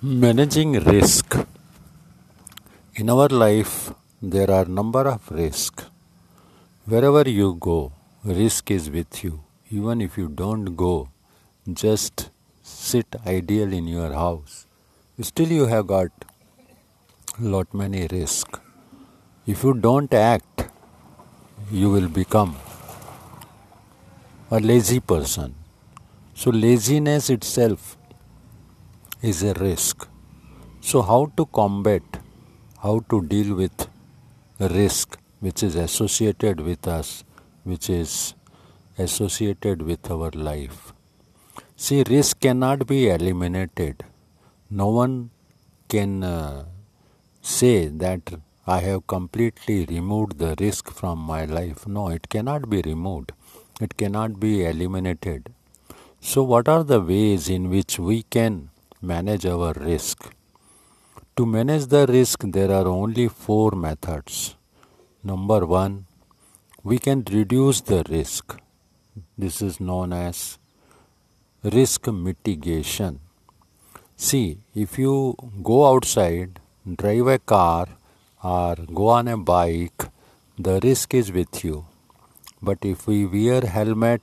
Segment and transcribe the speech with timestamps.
[0.00, 1.34] Managing risk.
[2.94, 3.92] In our life,
[4.22, 5.86] there are number of risks.
[6.84, 7.90] Wherever you go,
[8.24, 9.42] risk is with you.
[9.70, 11.08] Even if you don't go,
[11.72, 12.30] just
[12.62, 14.66] sit ideal in your house.
[15.20, 16.12] Still, you have got
[17.40, 18.56] lot many risk.
[19.48, 20.68] If you don't act,
[21.72, 22.54] you will become
[24.48, 25.56] a lazy person.
[26.34, 27.97] So, laziness itself
[29.20, 30.06] is a risk.
[30.80, 32.02] So, how to combat,
[32.82, 33.88] how to deal with
[34.60, 37.24] risk which is associated with us,
[37.64, 38.34] which is
[38.96, 40.92] associated with our life?
[41.74, 44.04] See, risk cannot be eliminated.
[44.70, 45.30] No one
[45.88, 46.66] can uh,
[47.42, 48.34] say that
[48.66, 51.88] I have completely removed the risk from my life.
[51.88, 53.32] No, it cannot be removed,
[53.80, 55.52] it cannot be eliminated.
[56.20, 58.70] So, what are the ways in which we can
[59.00, 60.32] manage our risk.
[61.36, 64.56] To manage the risk, there are only four methods.
[65.22, 66.06] Number one,
[66.82, 68.58] we can reduce the risk.
[69.36, 70.58] This is known as
[71.62, 73.20] risk mitigation.
[74.16, 76.58] See, if you go outside,
[76.96, 77.86] drive a car,
[78.42, 80.06] or go on a bike,
[80.58, 81.86] the risk is with you.
[82.60, 84.22] But if we wear helmet,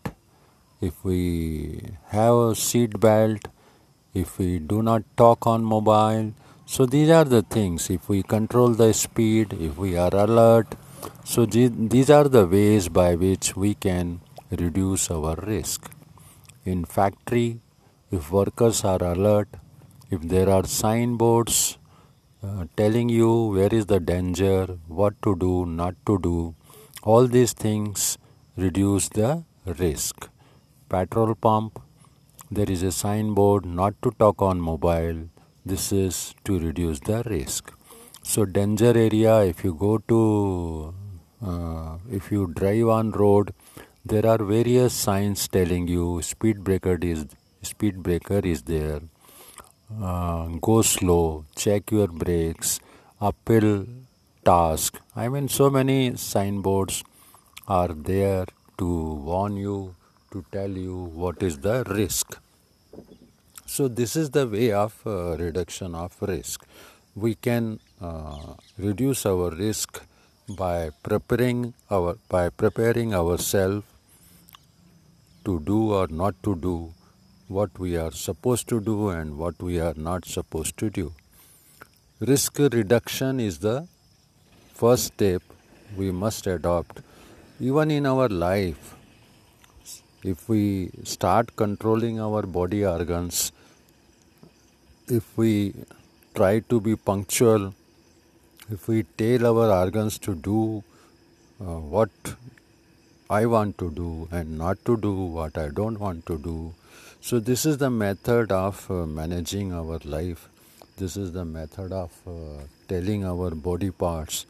[0.81, 3.47] if we have a seat belt,
[4.15, 6.33] if we do not talk on mobile.
[6.65, 7.89] So these are the things.
[7.89, 10.75] If we control the speed if we are alert
[11.23, 15.91] so these are the ways by which we can reduce our risk.
[16.63, 17.59] In factory
[18.11, 19.49] if workers are alert
[20.09, 21.77] if there are signboards
[22.43, 26.55] uh, telling you where is the danger what to do not to do
[27.03, 28.17] all these things
[28.55, 30.29] reduce the risk.
[30.89, 31.81] Petrol pump
[32.51, 35.29] there is a signboard not to talk on mobile.
[35.65, 37.71] This is to reduce the risk.
[38.21, 40.93] So danger area if you go to
[41.45, 43.53] uh, if you drive on road
[44.05, 47.25] there are various signs telling you speed breaker is
[47.63, 49.01] speed breaker is there.
[50.01, 52.79] Uh, go slow check your brakes
[53.19, 53.87] uphill
[54.43, 54.99] task.
[55.15, 57.03] I mean so many signboards
[57.67, 58.45] are there
[58.77, 59.95] to warn you
[60.35, 62.39] to tell you what is the risk
[63.67, 66.65] so, this is the way of uh, reduction of risk.
[67.15, 70.01] We can uh, reduce our risk
[70.47, 73.83] by preparing our by preparing ourselves
[75.45, 76.93] to do or not to do
[77.47, 81.11] what we are supposed to do and what we are not supposed to do.
[82.19, 83.87] Risk reduction is the
[84.73, 85.41] first step
[85.97, 87.01] we must adopt
[87.59, 88.95] even in our life
[90.33, 93.51] if we start controlling our body organs,
[95.07, 95.73] if we
[96.33, 97.73] try to be punctual,
[98.69, 100.83] if we tell our organs to do
[101.61, 102.09] uh, what
[103.29, 106.73] I want to do and not to do what I don't want to do.
[107.21, 110.49] So, this is the method of uh, managing our life.
[110.97, 114.45] This is the method of uh, telling our body parts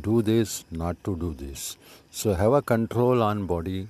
[0.00, 1.76] do this, not to do this.
[2.10, 3.88] So, have a control on body,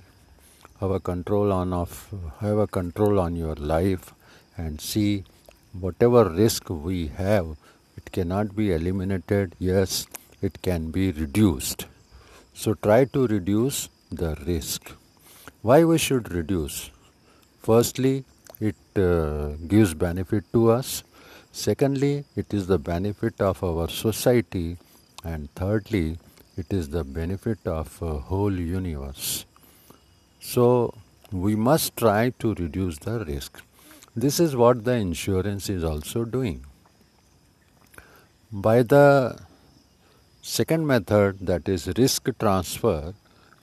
[0.80, 1.92] have a control on of
[2.40, 4.14] have a control on your life
[4.56, 5.24] and see
[5.72, 7.56] whatever risk we have
[7.96, 9.54] it cannot be eliminated.
[9.58, 10.06] Yes
[10.40, 11.86] it can be reduced.
[12.54, 14.92] So try to reduce the risk.
[15.62, 16.90] Why we should reduce?
[17.60, 18.24] Firstly
[18.60, 21.02] it uh, gives benefit to us.
[21.50, 24.76] Secondly it is the benefit of our society.
[25.24, 26.18] And thirdly
[26.56, 29.44] it is the benefit of a whole universe
[30.40, 30.94] so
[31.30, 33.62] we must try to reduce the risk.
[34.16, 36.64] This is what the insurance is also doing.
[38.50, 39.38] By the
[40.42, 43.14] second method, that is risk transfer,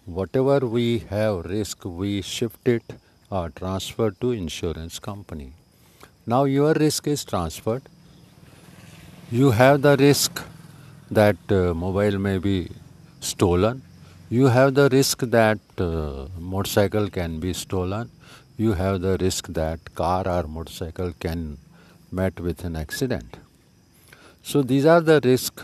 [0.05, 2.83] whatever we have risk, we shift it
[3.31, 5.53] or transfer to insurance company.
[6.27, 7.83] Now your risk is transferred.
[9.31, 10.43] You have the risk
[11.09, 12.71] that uh, mobile may be
[13.19, 13.81] stolen
[14.29, 18.09] you have the risk that uh, motorcycle can be stolen.
[18.57, 21.57] You have the risk that car or motorcycle can
[22.11, 23.37] met with an accident.
[24.41, 25.63] So these are the risk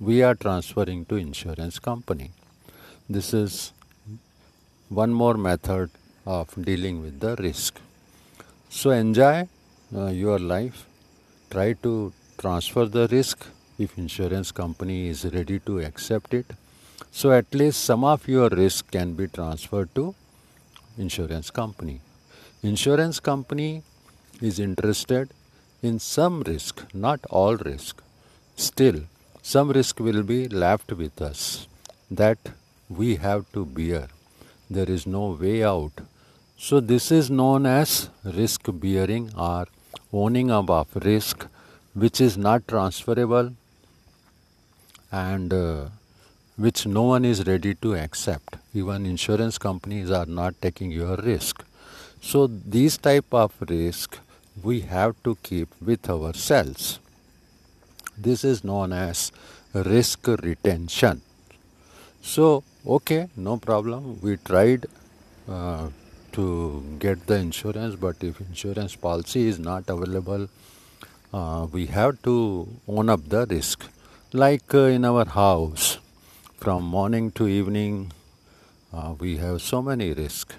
[0.00, 2.30] we are transferring to insurance company.
[3.08, 3.72] This is
[4.88, 5.90] one more method
[6.26, 7.80] of dealing with the risk.
[8.68, 9.48] So enjoy
[9.96, 10.86] uh, your life.
[11.50, 13.46] Try to transfer the risk.
[13.78, 16.46] If insurance company is ready to accept it
[17.18, 20.04] so at least some of your risk can be transferred to
[20.98, 22.00] insurance company.
[22.62, 23.82] Insurance company
[24.40, 25.28] is interested
[25.82, 28.02] in some risk, not all risk,
[28.56, 29.00] still
[29.42, 31.68] some risk will be left with us
[32.10, 32.38] that
[32.88, 34.08] we have to bear.
[34.68, 35.92] There is no way out.
[36.56, 39.66] So, this is known as risk bearing or
[40.12, 41.46] owning of risk,
[41.92, 43.52] which is not transferable
[45.12, 45.88] and uh,
[46.56, 48.56] which no one is ready to accept.
[48.72, 51.64] Even insurance companies are not taking your risk.
[52.20, 54.18] So, these type of risk
[54.62, 57.00] we have to keep with ourselves.
[58.16, 59.32] This is known as
[59.74, 61.22] risk retention.
[62.22, 64.20] So, okay, no problem.
[64.22, 64.86] We tried
[65.48, 65.88] uh,
[66.32, 70.48] to get the insurance, but if insurance policy is not available,
[71.32, 73.84] uh, we have to own up the risk.
[74.32, 75.98] Like uh, in our house,
[76.56, 78.12] from morning to evening,
[78.92, 80.56] uh, we have so many risks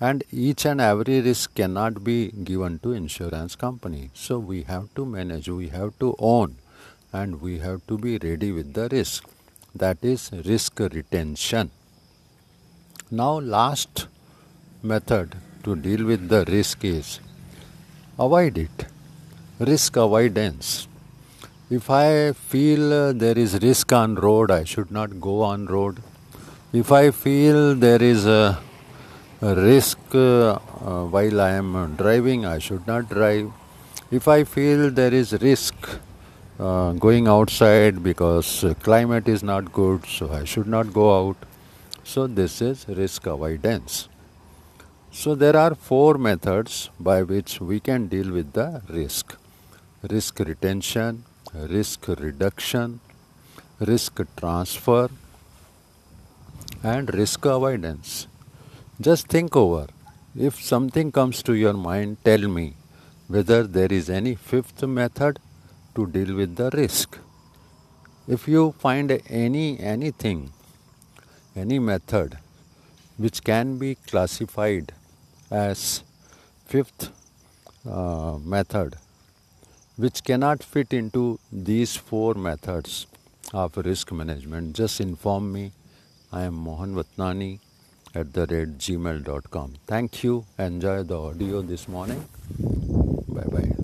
[0.00, 4.10] and each and every risk cannot be given to insurance company.
[4.14, 6.56] So we have to manage we have to own
[7.12, 9.24] and we have to be ready with the risk.
[9.74, 11.70] That is risk retention.
[13.10, 14.08] Now last
[14.82, 17.20] method to deal with the risk is
[18.18, 18.86] avoid it.
[19.58, 20.88] Risk avoidance
[21.70, 25.98] if i feel there is risk on road i should not go on road
[26.72, 28.58] if i feel there is a
[29.52, 33.52] risk uh, uh, while I am driving, I should not drive.
[34.10, 35.74] If I feel there is risk
[36.58, 41.36] uh, going outside because climate is not good, so I should not go out.
[42.04, 44.08] So this is risk avoidance.
[45.10, 49.36] So there are four methods by which we can deal with the risk.
[50.10, 53.00] Risk retention, risk reduction,
[53.80, 55.08] risk transfer
[56.82, 58.26] and risk avoidance.
[59.00, 59.86] Just think over.
[60.36, 62.74] If something comes to your mind, tell me
[63.28, 65.38] whether there is any fifth method
[65.94, 67.18] to deal with the risk.
[68.26, 70.50] If you find any anything,
[71.54, 72.38] any method
[73.16, 74.92] which can be classified
[75.50, 76.02] as
[76.66, 77.10] fifth
[77.88, 78.96] uh, method,
[79.96, 83.06] which cannot fit into these four methods
[83.52, 85.72] of risk management, just inform me.
[86.32, 87.60] I am Mohan Vatnani
[88.14, 89.74] at the gmail.com.
[89.86, 90.44] Thank you.
[90.58, 92.28] Enjoy the audio this morning.
[93.28, 93.83] Bye bye.